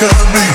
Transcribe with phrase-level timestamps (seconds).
[0.00, 0.45] welcoming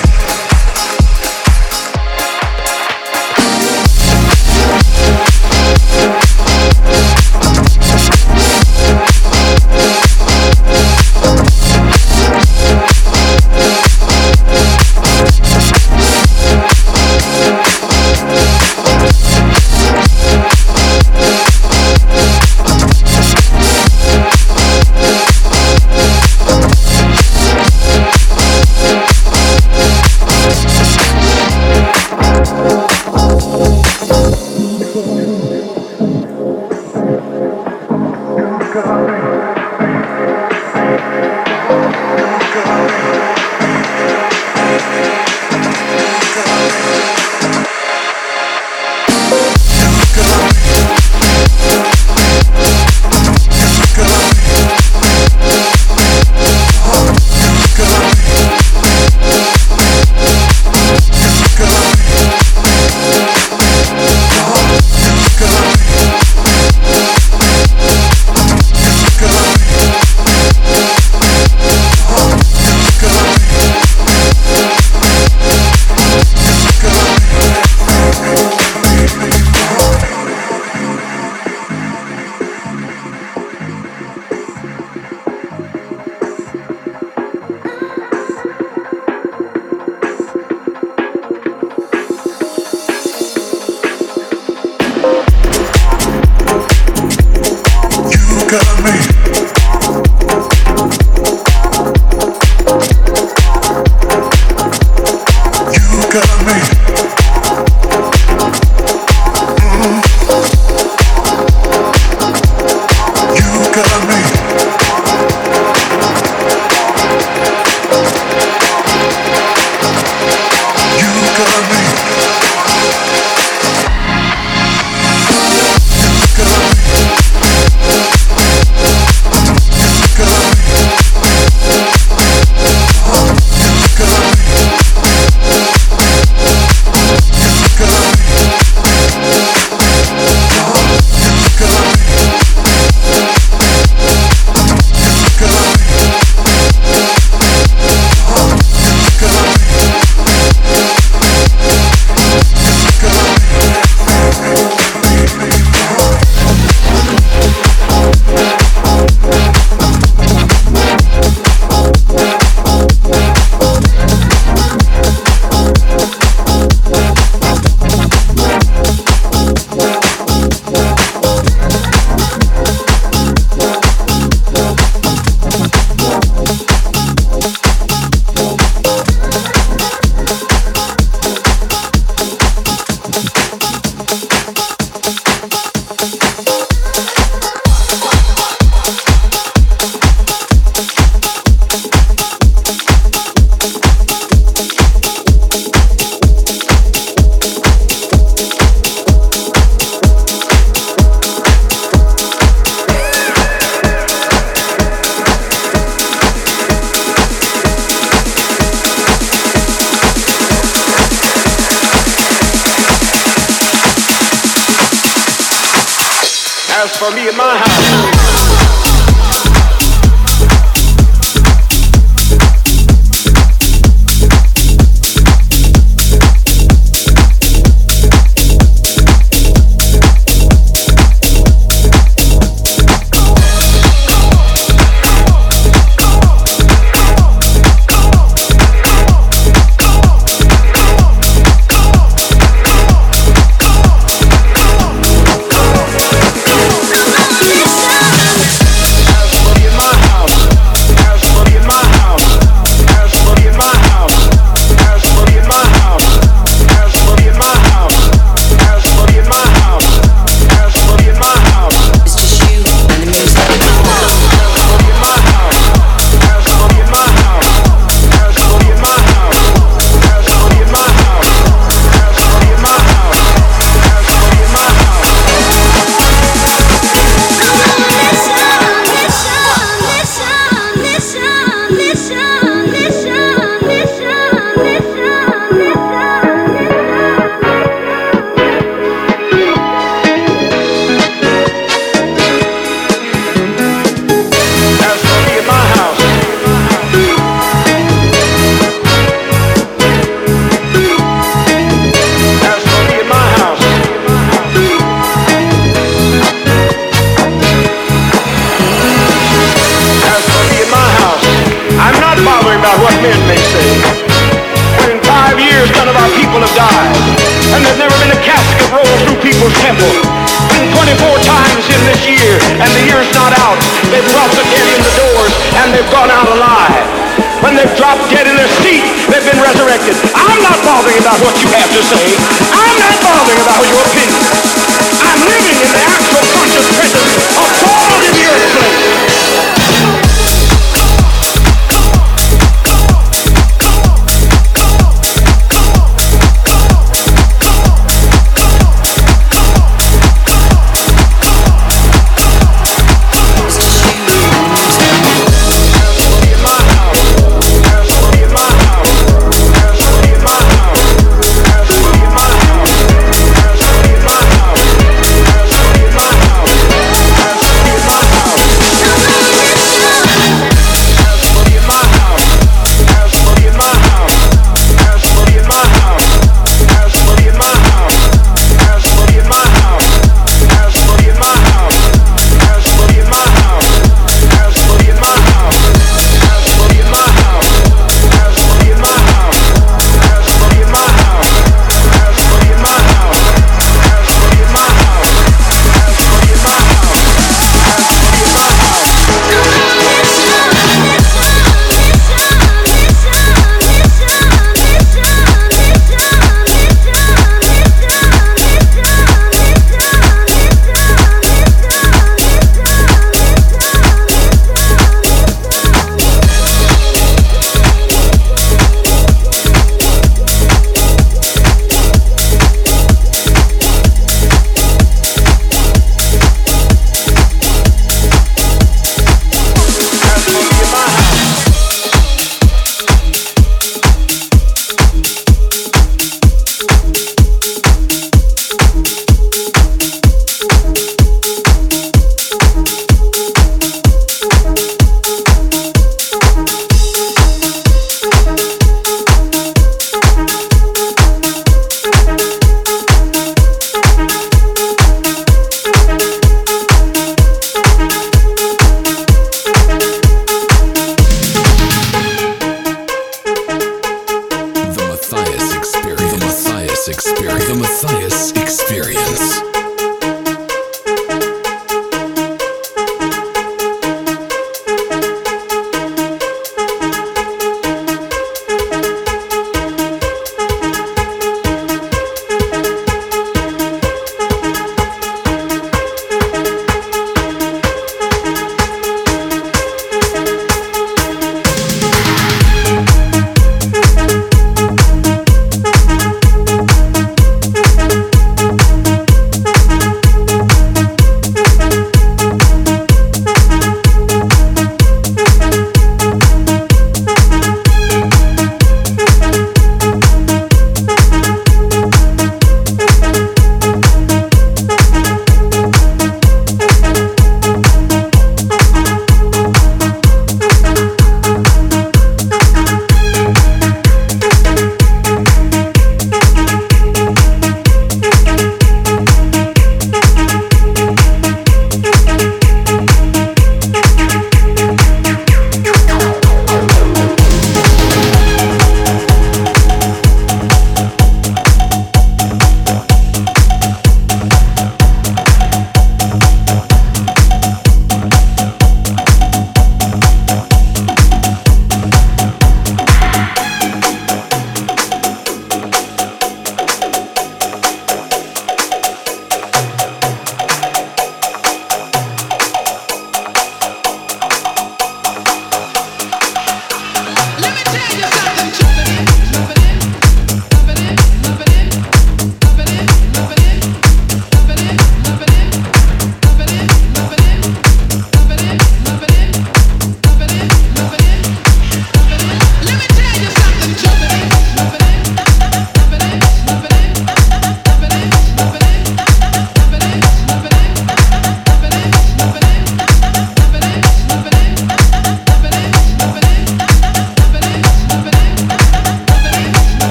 [217.15, 217.90] me in my house.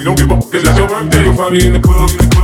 [0.00, 1.24] We don't give up, cause that's your birthday.
[1.24, 2.39] You'll find me in the club, in the club.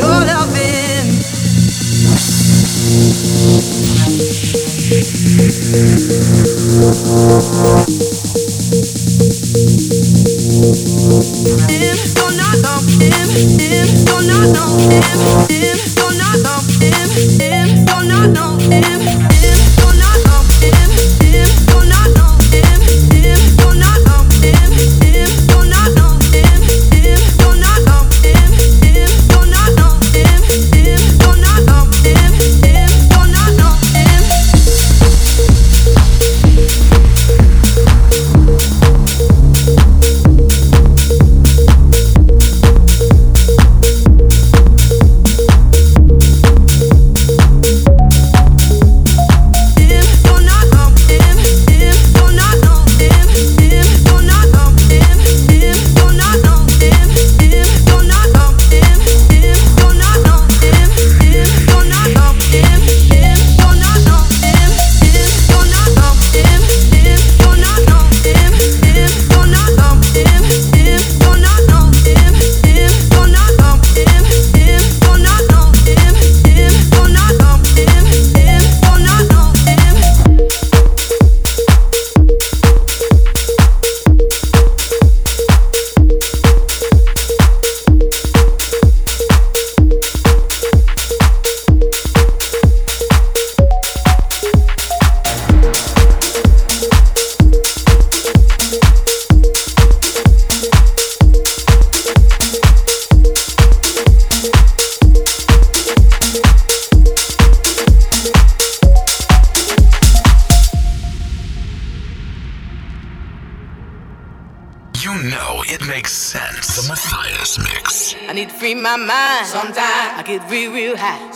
[0.00, 0.59] your love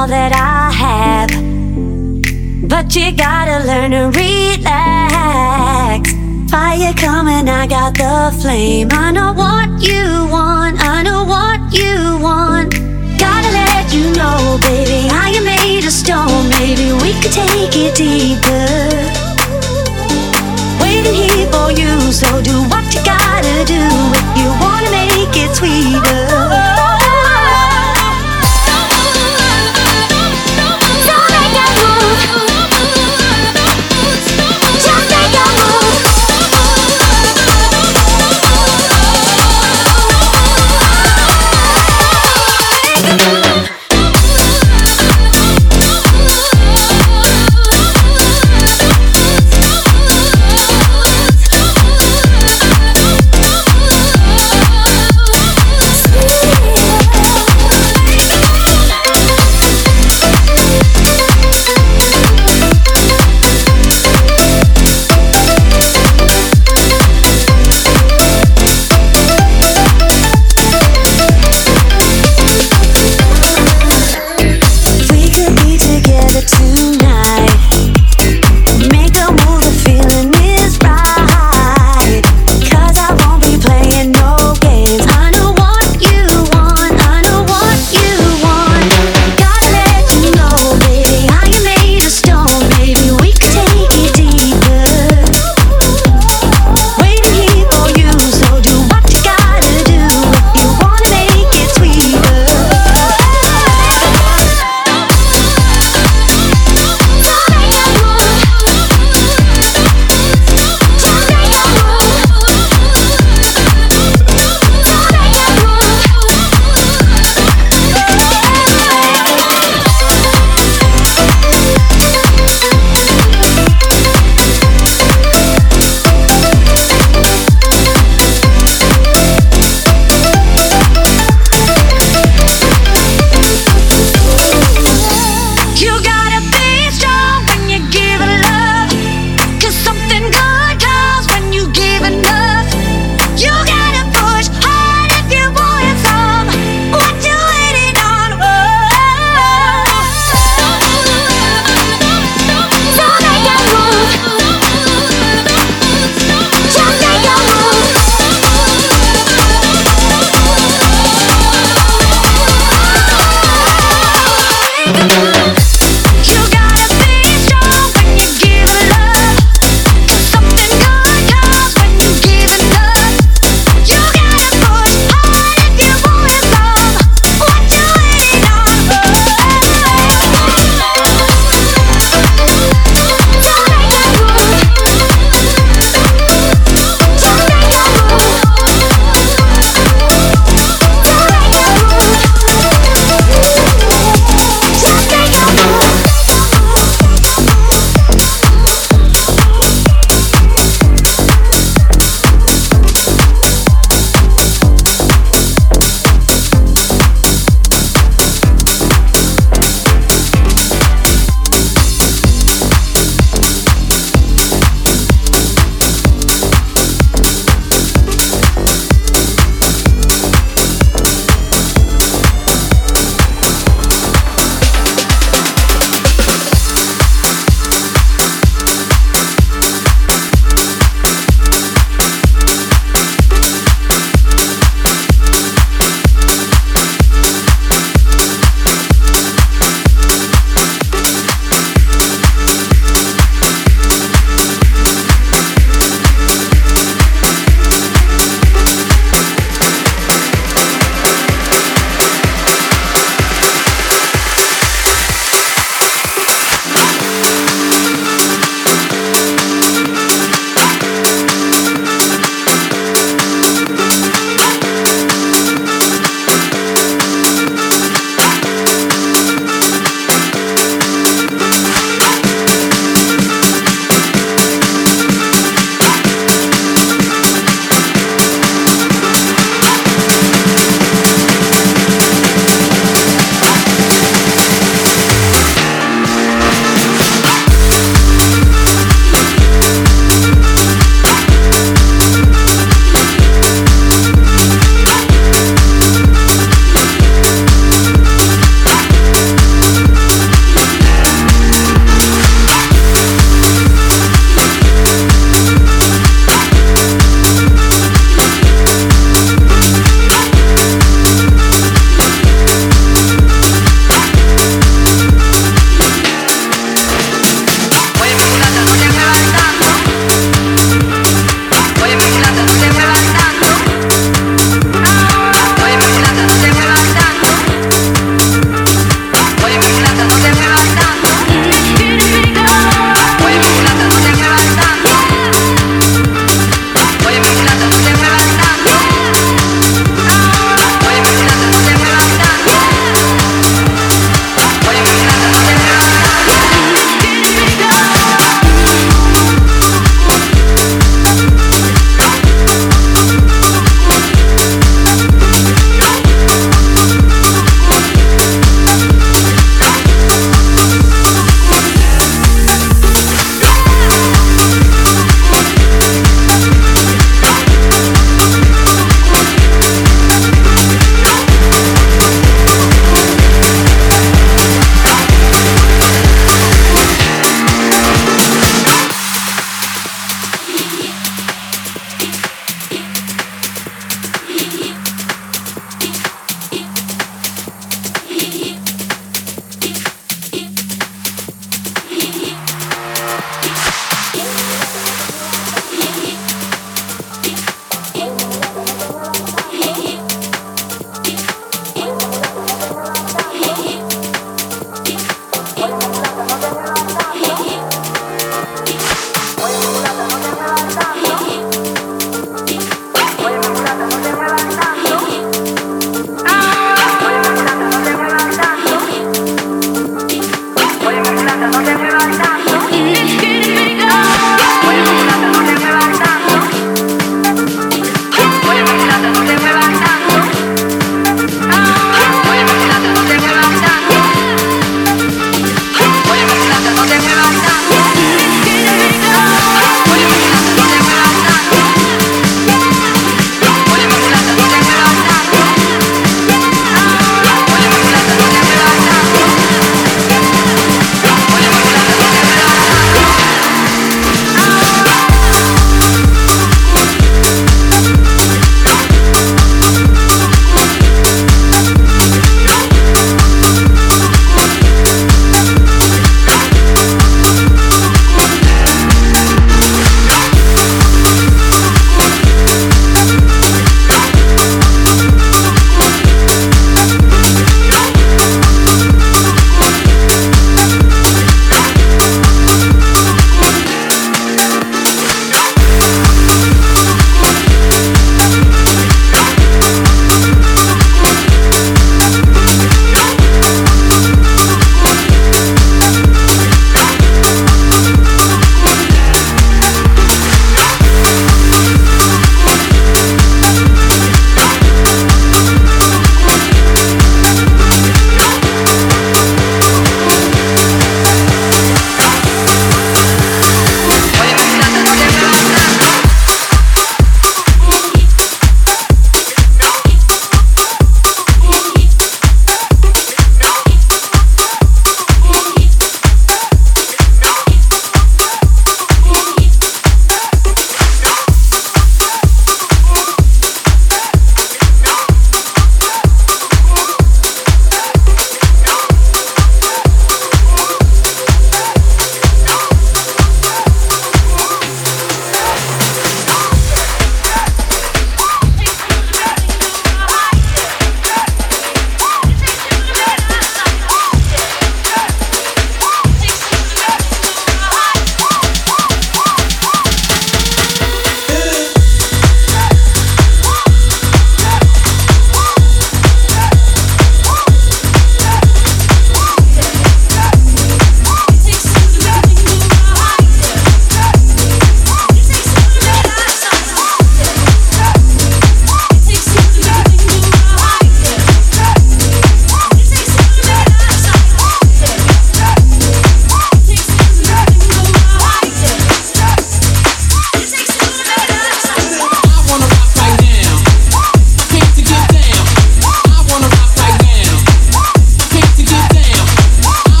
[0.00, 1.30] all that I have.
[2.66, 6.02] But you gotta learn to relax.
[6.50, 8.88] Fire coming, I got the flame.
[8.92, 12.72] I know what you want, I know what you want.
[13.18, 16.48] Gotta let you know, baby, I am made of stone.
[16.48, 18.68] Maybe we could take it deeper
[20.80, 21.92] waiting here for you.
[22.10, 23.84] So do what you gotta do
[24.20, 26.29] if you wanna make it sweeter.